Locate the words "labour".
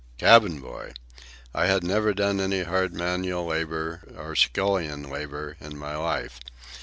3.45-4.01, 5.07-5.57